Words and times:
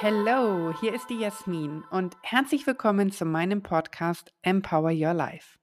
Hallo, 0.00 0.72
hier 0.80 0.94
ist 0.94 1.10
die 1.10 1.18
Jasmin 1.18 1.82
und 1.90 2.16
herzlich 2.22 2.66
willkommen 2.66 3.10
zu 3.12 3.24
meinem 3.24 3.62
Podcast 3.62 4.32
Empower 4.42 4.90
Your 4.90 5.12
Life. 5.12 5.58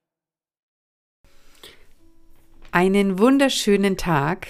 Einen 2.70 3.18
wunderschönen 3.18 3.96
Tag. 3.96 4.46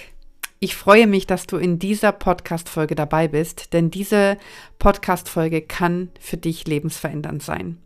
Ich 0.59 0.75
freue 0.75 1.07
mich, 1.07 1.25
dass 1.25 1.47
du 1.47 1.57
in 1.57 1.79
dieser 1.79 2.11
Podcast-Folge 2.11 2.93
dabei 2.93 3.27
bist, 3.27 3.73
denn 3.73 3.89
diese 3.89 4.37
Podcast-Folge 4.79 5.61
kann 5.61 6.11
für 6.19 6.37
dich 6.37 6.67
lebensverändernd 6.67 7.41
sein. 7.41 7.77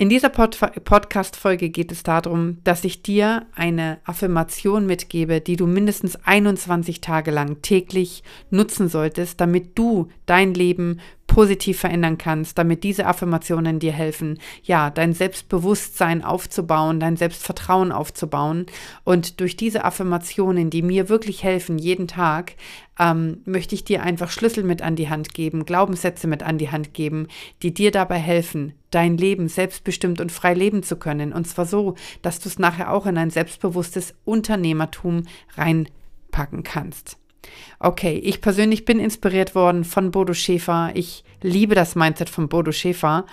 In 0.00 0.08
dieser 0.08 0.28
Pod 0.28 0.56
Podcast-Folge 0.84 1.70
geht 1.70 1.90
es 1.90 2.04
darum, 2.04 2.58
dass 2.62 2.84
ich 2.84 3.02
dir 3.02 3.46
eine 3.56 3.98
Affirmation 4.04 4.86
mitgebe, 4.86 5.40
die 5.40 5.56
du 5.56 5.66
mindestens 5.66 6.14
21 6.24 7.00
Tage 7.00 7.32
lang 7.32 7.62
täglich 7.62 8.22
nutzen 8.48 8.88
solltest, 8.88 9.40
damit 9.40 9.76
du 9.76 10.06
dein 10.24 10.54
Leben 10.54 11.00
positiv 11.28 11.78
verändern 11.78 12.18
kannst, 12.18 12.58
damit 12.58 12.82
diese 12.82 13.06
Affirmationen 13.06 13.78
dir 13.78 13.92
helfen, 13.92 14.40
ja, 14.64 14.90
dein 14.90 15.12
Selbstbewusstsein 15.12 16.24
aufzubauen, 16.24 16.98
dein 16.98 17.16
Selbstvertrauen 17.16 17.92
aufzubauen. 17.92 18.66
Und 19.04 19.38
durch 19.38 19.54
diese 19.54 19.84
Affirmationen, 19.84 20.70
die 20.70 20.82
mir 20.82 21.08
wirklich 21.08 21.44
helfen, 21.44 21.78
jeden 21.78 22.08
Tag, 22.08 22.54
ähm, 22.98 23.42
möchte 23.44 23.76
ich 23.76 23.84
dir 23.84 24.02
einfach 24.02 24.30
Schlüssel 24.30 24.64
mit 24.64 24.82
an 24.82 24.96
die 24.96 25.10
Hand 25.10 25.32
geben, 25.34 25.64
Glaubenssätze 25.64 26.26
mit 26.26 26.42
an 26.42 26.58
die 26.58 26.70
Hand 26.70 26.94
geben, 26.94 27.28
die 27.62 27.72
dir 27.72 27.92
dabei 27.92 28.18
helfen, 28.18 28.72
dein 28.90 29.16
Leben 29.16 29.48
selbstbestimmt 29.48 30.20
und 30.20 30.32
frei 30.32 30.54
leben 30.54 30.82
zu 30.82 30.96
können. 30.96 31.32
Und 31.32 31.46
zwar 31.46 31.66
so, 31.66 31.94
dass 32.22 32.40
du 32.40 32.48
es 32.48 32.58
nachher 32.58 32.92
auch 32.92 33.06
in 33.06 33.18
ein 33.18 33.30
selbstbewusstes 33.30 34.14
Unternehmertum 34.24 35.24
reinpacken 35.56 36.64
kannst. 36.64 37.18
Okay, 37.80 38.18
ich 38.18 38.40
persönlich 38.40 38.84
bin 38.84 38.98
inspiriert 38.98 39.54
worden 39.54 39.84
von 39.84 40.10
Bodo 40.10 40.34
Schäfer. 40.34 40.90
Ich 40.94 41.24
liebe 41.42 41.74
das 41.74 41.94
Mindset 41.94 42.28
von 42.28 42.48
Bodo 42.48 42.72
Schäfer 42.72 43.24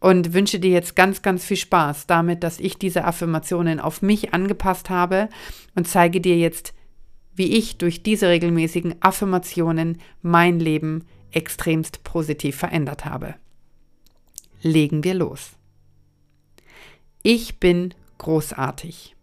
und 0.00 0.32
wünsche 0.34 0.58
dir 0.58 0.70
jetzt 0.70 0.96
ganz, 0.96 1.22
ganz 1.22 1.44
viel 1.44 1.56
Spaß 1.56 2.06
damit, 2.06 2.42
dass 2.42 2.58
ich 2.58 2.76
diese 2.76 3.04
Affirmationen 3.04 3.80
auf 3.80 4.02
mich 4.02 4.34
angepasst 4.34 4.90
habe 4.90 5.28
und 5.74 5.86
zeige 5.86 6.20
dir 6.20 6.36
jetzt, 6.36 6.74
wie 7.36 7.56
ich 7.56 7.78
durch 7.78 8.02
diese 8.02 8.28
regelmäßigen 8.28 8.96
Affirmationen 9.00 9.98
mein 10.22 10.60
Leben 10.60 11.04
extremst 11.30 12.04
positiv 12.04 12.56
verändert 12.56 13.04
habe. 13.04 13.34
Legen 14.62 15.04
wir 15.04 15.14
los. 15.14 15.52
Ich 17.22 17.58
bin 17.60 17.94
großartig. 18.18 19.14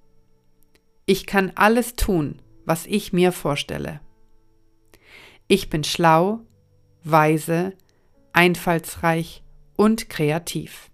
Ich 1.05 1.25
kann 1.25 1.51
alles 1.55 1.95
tun, 1.95 2.41
was 2.65 2.85
ich 2.85 3.13
mir 3.13 3.31
vorstelle. 3.31 4.01
Ich 5.53 5.69
bin 5.69 5.83
schlau, 5.83 6.39
weise, 7.03 7.73
einfallsreich 8.31 9.43
und 9.75 10.09
kreativ. 10.09 10.89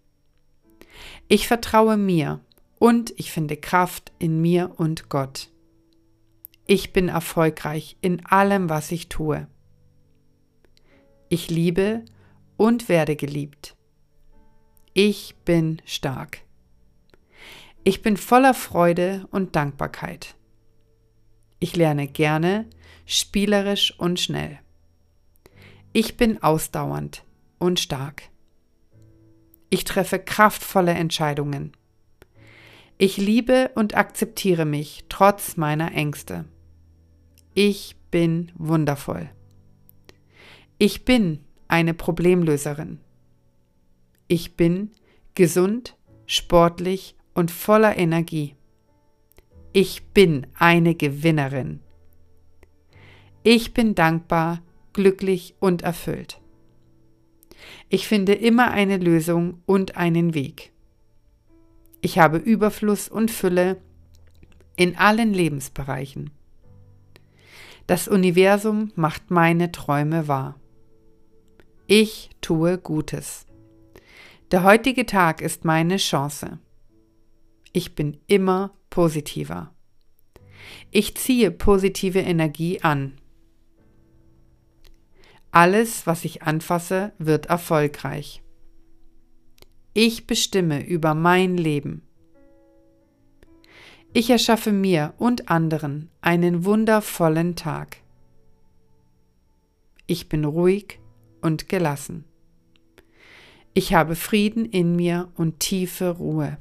Ich 1.28 1.48
vertraue 1.48 1.96
mir 1.96 2.40
und 2.80 3.14
ich 3.18 3.32
finde 3.32 3.56
Kraft 3.56 4.12
in 4.18 4.42
mir 4.42 4.72
und 4.78 5.10
Gott. 5.10 5.52
Ich 6.66 6.92
bin 6.92 7.08
erfolgreich 7.08 7.98
in 8.02 8.26
allem, 8.26 8.68
was 8.68 8.92
ich 8.92 9.10
tue. 9.10 9.46
Ich 11.30 11.52
liebe 11.52 12.04
und 12.58 12.90
werde 12.90 13.16
geliebt. 13.16 13.76
Ich 14.94 15.36
bin 15.46 15.84
stark. 15.86 16.40
Ich 17.84 18.02
bin 18.02 18.18
voller 18.18 18.56
Freude 18.56 19.28
und 19.30 19.56
Dankbarkeit. 19.56 20.37
Ich 21.60 21.76
lerne 21.76 22.08
gerne, 22.08 22.66
spielerisch 23.06 23.98
und 23.98 24.20
schnell. 24.20 24.60
Ich 25.94 26.18
bin 26.18 26.44
ausdauernd 26.44 27.24
und 27.58 27.80
stark. 27.80 28.24
Ich 29.70 29.84
treffe 29.84 30.20
kraftvolle 30.20 30.94
Entscheidungen. 30.94 31.72
Ich 32.98 33.18
liebe 33.18 33.72
und 33.76 33.96
akzeptiere 33.96 34.66
mich 34.66 35.06
trotz 35.10 35.58
meiner 35.58 35.94
Ängste. 35.94 36.46
Ich 37.54 37.96
bin 38.12 38.52
wundervoll. 38.56 39.30
Ich 40.78 41.06
bin 41.06 41.44
eine 41.68 41.94
Problemlöserin. 41.94 43.00
Ich 44.28 44.56
bin 44.56 44.92
gesund, 45.36 45.96
sportlich 46.26 47.16
und 47.34 47.52
voller 47.52 47.98
Energie. 47.98 48.57
Ich 49.80 50.08
bin 50.08 50.48
eine 50.58 50.96
Gewinnerin. 50.96 51.82
Ich 53.44 53.76
bin 53.76 53.94
dankbar, 53.94 54.64
glücklich 54.92 55.54
und 55.60 55.84
erfüllt. 55.84 56.42
Ich 57.88 58.08
finde 58.08 58.34
immer 58.34 58.72
eine 58.72 58.98
Lösung 58.98 59.62
und 59.68 59.96
einen 59.96 60.34
Weg. 60.34 60.74
Ich 62.02 62.18
habe 62.18 62.40
Überfluss 62.40 63.08
und 63.08 63.30
Fülle 63.30 63.80
in 64.78 64.98
allen 64.98 65.32
Lebensbereichen. 65.32 66.32
Das 67.86 68.08
Universum 68.08 68.92
macht 68.96 69.30
meine 69.30 69.72
Träume 69.72 70.28
wahr. 70.28 70.60
Ich 71.86 72.32
tue 72.42 72.80
Gutes. 72.80 73.46
Der 74.50 74.64
heutige 74.64 75.06
Tag 75.06 75.40
ist 75.40 75.66
meine 75.66 75.98
Chance. 75.98 76.58
Ich 77.74 77.94
bin 77.94 78.18
immer 78.26 78.74
positiver. 78.90 79.74
Ich 80.92 81.16
ziehe 81.16 81.52
positive 81.52 82.20
Energie 82.20 82.82
an. 82.82 83.20
Alles, 85.52 86.06
was 86.06 86.26
ich 86.26 86.44
anfasse, 86.44 87.14
wird 87.18 87.48
erfolgreich. 87.48 88.44
Ich 89.94 90.28
bestimme 90.28 90.86
über 90.86 91.16
mein 91.16 91.58
Leben. 91.58 92.04
Ich 94.14 94.30
erschaffe 94.30 94.72
mir 94.72 95.14
und 95.18 95.50
anderen 95.50 96.10
einen 96.22 96.66
wundervollen 96.66 97.56
Tag. 97.56 97.98
Ich 100.06 100.30
bin 100.30 100.46
ruhig 100.46 101.00
und 101.42 101.70
gelassen. 101.70 102.24
Ich 103.74 103.94
habe 103.94 104.16
Frieden 104.16 104.66
in 104.66 104.96
mir 104.96 105.32
und 105.36 105.60
tiefe 105.60 106.10
Ruhe. 106.10 106.58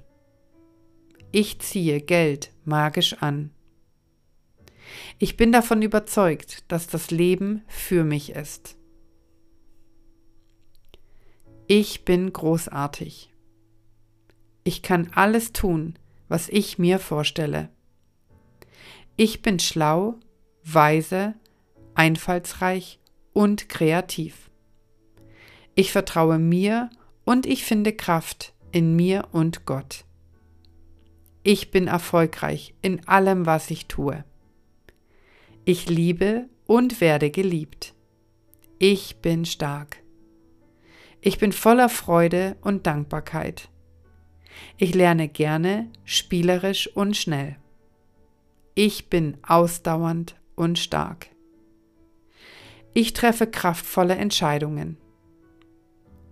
Ich 1.39 1.59
ziehe 1.59 2.01
Geld 2.01 2.51
magisch 2.65 3.13
an. 3.21 3.51
Ich 5.19 5.37
bin 5.37 5.53
davon 5.53 5.83
überzeugt, 5.83 6.65
dass 6.69 6.87
das 6.87 7.11
Leben 7.11 7.63
für 7.69 8.05
mich 8.05 8.31
ist. 8.31 8.79
Ich 11.67 12.07
bin 12.07 12.33
großartig. 12.33 13.35
Ich 14.65 14.81
kann 14.81 15.11
alles 15.15 15.53
tun, 15.53 15.99
was 16.29 16.49
ich 16.49 16.79
mir 16.79 16.99
vorstelle. 16.99 17.69
Ich 19.17 19.43
bin 19.43 19.59
schlau, 19.59 20.15
weise, 20.65 21.35
einfallsreich 21.95 22.99
und 23.35 23.69
kreativ. 23.69 24.51
Ich 25.75 25.93
vertraue 25.93 26.39
mir 26.39 26.89
und 27.27 27.45
ich 27.45 27.67
finde 27.67 27.93
Kraft 27.93 28.55
in 28.73 28.97
mir 28.97 29.29
und 29.33 29.67
Gott. 29.67 30.06
Ich 31.49 31.71
bin 31.71 31.87
erfolgreich 31.87 32.75
in 32.83 33.07
allem, 33.07 33.47
was 33.47 33.71
ich 33.71 33.87
tue. 33.87 34.25
Ich 35.65 35.89
liebe 35.89 36.49
und 36.67 37.01
werde 37.01 37.31
geliebt. 37.31 37.95
Ich 38.81 39.19
bin 39.19 39.45
stark. 39.45 40.03
Ich 41.21 41.39
bin 41.39 41.53
voller 41.53 41.89
Freude 41.89 42.57
und 42.63 42.89
Dankbarkeit. 42.89 43.69
Ich 44.77 44.93
lerne 44.93 45.29
gerne, 45.29 45.89
spielerisch 46.03 46.89
und 46.97 47.17
schnell. 47.17 47.57
Ich 48.75 49.09
bin 49.09 49.37
ausdauernd 49.47 50.35
und 50.57 50.81
stark. 50.81 51.29
Ich 52.93 53.13
treffe 53.13 53.47
kraftvolle 53.47 54.17
Entscheidungen. 54.17 54.97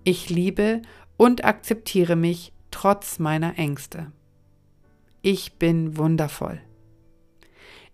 Ich 0.02 0.28
liebe 0.28 0.82
und 1.16 1.44
akzeptiere 1.44 2.16
mich 2.16 2.52
trotz 2.72 3.20
meiner 3.20 3.56
Ängste. 3.60 4.10
Ich 5.26 5.54
bin 5.54 5.96
wundervoll. 5.96 6.60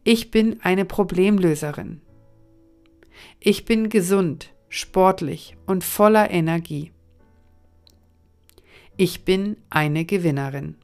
Ich 0.02 0.32
bin 0.32 0.60
eine 0.62 0.84
Problemlöserin. 0.84 2.00
Ich 3.38 3.64
bin 3.64 3.88
gesund, 3.88 4.52
sportlich 4.68 5.56
und 5.64 5.84
voller 5.84 6.32
Energie. 6.32 6.90
Ich 8.96 9.24
bin 9.24 9.58
eine 9.70 10.04
Gewinnerin. 10.04 10.74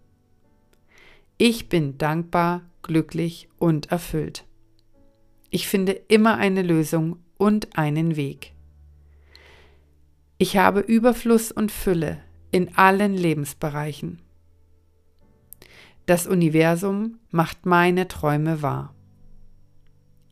Ich 1.36 1.68
bin 1.68 1.98
dankbar, 1.98 2.62
glücklich 2.80 3.48
und 3.58 3.90
erfüllt. 3.90 4.44
Ich 5.50 5.66
finde 5.66 6.00
immer 6.06 6.36
eine 6.36 6.62
Lösung 6.62 7.18
und 7.38 7.76
einen 7.76 8.14
Weg. 8.14 8.52
Ich 10.38 10.56
habe 10.56 10.78
Überfluss 10.78 11.50
und 11.50 11.72
Fülle 11.72 12.20
in 12.52 12.76
allen 12.76 13.14
Lebensbereichen. 13.14 14.22
Das 16.06 16.28
Universum 16.28 17.18
macht 17.30 17.66
meine 17.66 18.06
Träume 18.06 18.62
wahr. 18.62 18.94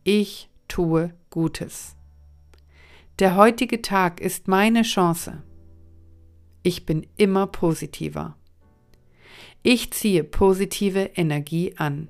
Ich 0.05 0.49
tue 0.69 1.13
Gutes. 1.31 1.97
Der 3.19 3.35
heutige 3.35 3.83
Tag 3.83 4.21
ist 4.21 4.47
meine 4.47 4.83
Chance. 4.83 5.43
Ich 6.63 6.87
bin 6.87 7.07
immer 7.17 7.49
positiver. 7.49 8.37
Ich 9.65 9.93
ziehe 9.93 10.23
positive 10.23 11.11
Energie 11.17 11.75
an. 11.77 12.09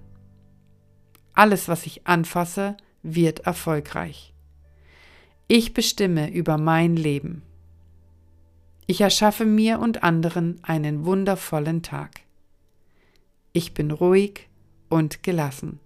Alles, 1.32 1.66
was 1.66 1.86
ich 1.86 2.06
anfasse, 2.06 2.76
wird 3.02 3.40
erfolgreich. 3.40 4.34
Ich 5.48 5.72
bestimme 5.72 6.30
über 6.30 6.58
mein 6.58 6.96
Leben. 6.96 7.42
Ich 8.86 9.00
erschaffe 9.00 9.46
mir 9.46 9.78
und 9.78 10.02
anderen 10.02 10.62
einen 10.62 11.06
wundervollen 11.06 11.82
Tag. 11.82 12.20
Ich 13.56 13.72
bin 13.72 13.92
ruhig 13.92 14.48
und 14.88 15.22
gelassen. 15.22 15.78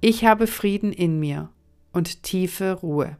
Ich 0.00 0.24
habe 0.24 0.46
Frieden 0.46 0.92
in 0.92 1.18
mir 1.18 1.50
und 1.92 2.22
tiefe 2.22 2.74
Ruhe. 2.74 3.16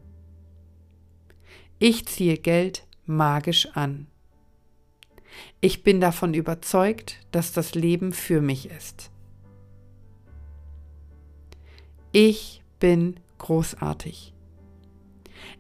Ich 1.81 2.07
ziehe 2.07 2.39
Geld 2.39 2.87
magisch 3.05 3.67
an. 3.75 4.07
Ich 5.61 5.83
bin 5.83 6.01
davon 6.01 6.33
überzeugt, 6.33 7.27
dass 7.33 7.53
das 7.53 7.75
Leben 7.75 8.13
für 8.13 8.41
mich 8.41 8.71
ist. 8.71 9.11
Ich 12.13 12.63
bin 12.79 13.19
großartig. 13.39 14.33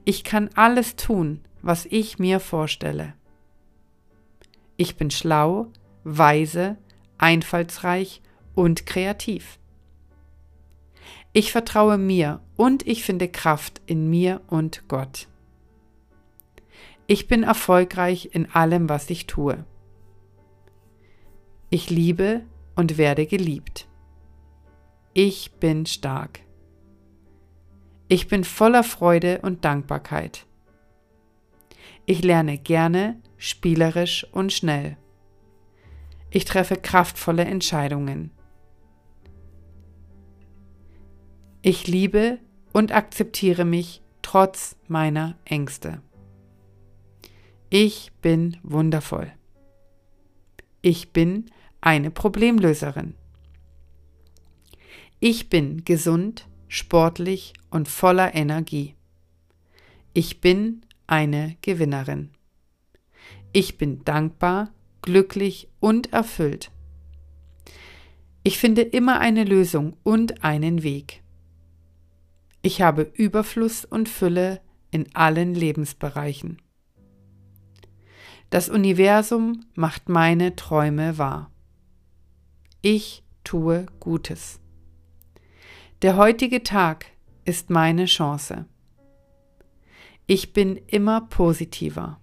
Ich 0.04 0.22
kann 0.22 0.48
alles 0.54 0.94
tun, 0.94 1.40
was 1.60 1.86
ich 1.86 2.20
mir 2.20 2.38
vorstelle. 2.38 3.14
Ich 4.76 4.94
bin 4.94 5.10
schlau, 5.10 5.72
weise, 6.04 6.76
einfallsreich 7.22 8.20
und 8.54 8.84
kreativ. 8.84 9.58
Ich 11.32 11.52
vertraue 11.52 11.96
mir 11.96 12.40
und 12.56 12.86
ich 12.86 13.04
finde 13.04 13.28
Kraft 13.28 13.80
in 13.86 14.10
mir 14.10 14.42
und 14.48 14.86
Gott. 14.88 15.28
Ich 17.06 17.28
bin 17.28 17.42
erfolgreich 17.42 18.30
in 18.32 18.50
allem, 18.50 18.88
was 18.88 19.08
ich 19.08 19.26
tue. 19.26 19.64
Ich 21.70 21.88
liebe 21.88 22.42
und 22.74 22.98
werde 22.98 23.26
geliebt. 23.26 23.88
Ich 25.14 25.52
bin 25.52 25.86
stark. 25.86 26.40
Ich 28.08 28.28
bin 28.28 28.44
voller 28.44 28.84
Freude 28.84 29.40
und 29.42 29.64
Dankbarkeit. 29.64 30.46
Ich 32.04 32.22
lerne 32.22 32.58
gerne, 32.58 33.20
spielerisch 33.38 34.26
und 34.32 34.52
schnell. 34.52 34.96
Ich 36.34 36.46
treffe 36.46 36.76
kraftvolle 36.76 37.44
Entscheidungen. 37.44 38.30
Ich 41.60 41.86
liebe 41.86 42.38
und 42.72 42.90
akzeptiere 42.90 43.66
mich 43.66 44.02
trotz 44.22 44.76
meiner 44.88 45.36
Ängste. 45.44 46.00
Ich 47.68 48.12
bin 48.22 48.56
wundervoll. 48.62 49.30
Ich 50.80 51.12
bin 51.12 51.50
eine 51.82 52.10
Problemlöserin. 52.10 53.14
Ich 55.20 55.50
bin 55.50 55.84
gesund, 55.84 56.48
sportlich 56.66 57.52
und 57.70 57.88
voller 57.88 58.34
Energie. 58.34 58.96
Ich 60.14 60.40
bin 60.40 60.80
eine 61.06 61.58
Gewinnerin. 61.60 62.30
Ich 63.52 63.76
bin 63.76 64.02
dankbar, 64.04 64.72
glücklich 65.02 65.68
und 65.80 66.12
erfüllt. 66.12 66.70
Ich 68.44 68.58
finde 68.58 68.82
immer 68.82 69.20
eine 69.20 69.44
Lösung 69.44 69.96
und 70.02 70.42
einen 70.42 70.82
Weg. 70.82 71.22
Ich 72.62 72.80
habe 72.80 73.02
Überfluss 73.02 73.84
und 73.84 74.08
Fülle 74.08 74.60
in 74.90 75.14
allen 75.14 75.54
Lebensbereichen. 75.54 76.60
Das 78.50 78.68
Universum 78.68 79.64
macht 79.74 80.08
meine 80.08 80.54
Träume 80.56 81.18
wahr. 81.18 81.50
Ich 82.82 83.24
tue 83.44 83.86
Gutes. 83.98 84.60
Der 86.02 86.16
heutige 86.16 86.62
Tag 86.62 87.06
ist 87.44 87.70
meine 87.70 88.04
Chance. 88.06 88.66
Ich 90.26 90.52
bin 90.52 90.76
immer 90.86 91.22
positiver. 91.22 92.20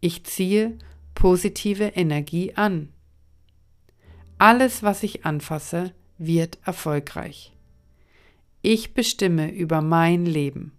Ich 0.00 0.24
ziehe 0.24 0.78
positive 1.20 1.84
Energie 1.84 2.54
an. 2.54 2.88
Alles, 4.38 4.82
was 4.82 5.02
ich 5.02 5.26
anfasse, 5.26 5.92
wird 6.16 6.58
erfolgreich. 6.64 7.52
Ich 8.62 8.94
bestimme 8.94 9.52
über 9.52 9.82
mein 9.82 10.24
Leben. 10.24 10.72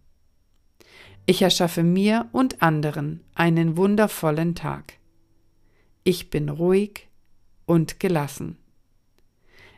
Ich 1.28 1.44
erschaffe 1.44 1.84
mir 1.84 2.28
und 2.32 2.64
anderen 2.64 3.24
einen 3.36 3.78
wundervollen 3.78 4.56
Tag. 4.56 4.94
Ich 6.04 6.32
bin 6.32 6.50
ruhig 6.50 7.08
und 7.68 8.00
gelassen. 8.00 8.58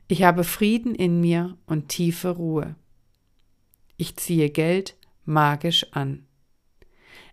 Ich 0.08 0.24
habe 0.24 0.46
Frieden 0.46 0.96
in 0.96 1.20
mir 1.20 1.58
und 1.66 1.90
tiefe 1.90 2.30
Ruhe. 2.30 2.78
Ich 3.98 4.16
ziehe 4.16 4.50
Geld 4.50 4.96
magisch 5.26 5.88
an. 5.92 6.26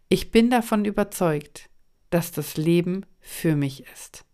Ich 0.08 0.32
bin 0.32 0.50
davon 0.50 0.84
überzeugt, 0.84 1.70
dass 2.10 2.32
das 2.32 2.56
Leben 2.56 3.06
für 3.20 3.56
mich 3.56 3.84
ist. 3.92 4.24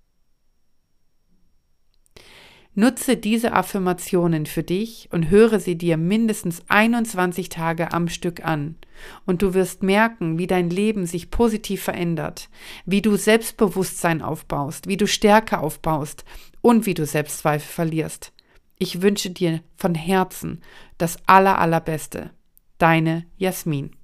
Nutze 2.78 3.16
diese 3.16 3.54
Affirmationen 3.54 4.44
für 4.44 4.62
dich 4.62 5.08
und 5.10 5.30
höre 5.30 5.60
sie 5.60 5.78
dir 5.78 5.96
mindestens 5.96 6.62
21 6.68 7.48
Tage 7.48 7.94
am 7.94 8.06
Stück 8.06 8.44
an. 8.44 8.76
Und 9.24 9.40
du 9.40 9.54
wirst 9.54 9.82
merken, 9.82 10.36
wie 10.36 10.46
dein 10.46 10.68
Leben 10.68 11.06
sich 11.06 11.30
positiv 11.30 11.82
verändert, 11.82 12.50
wie 12.84 13.00
du 13.00 13.16
Selbstbewusstsein 13.16 14.20
aufbaust, 14.20 14.88
wie 14.88 14.98
du 14.98 15.06
Stärke 15.06 15.58
aufbaust 15.60 16.26
und 16.60 16.84
wie 16.84 16.92
du 16.92 17.06
Selbstzweifel 17.06 17.66
verlierst. 17.66 18.34
Ich 18.78 19.00
wünsche 19.00 19.30
dir 19.30 19.62
von 19.76 19.94
Herzen 19.94 20.60
das 20.98 21.16
Aller, 21.26 21.58
Allerbeste. 21.58 22.30
Deine 22.76 23.24
Jasmin. 23.38 23.96